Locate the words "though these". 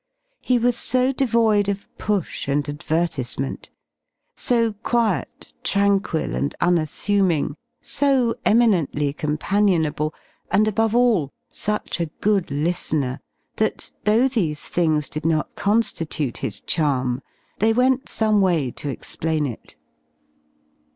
14.05-14.67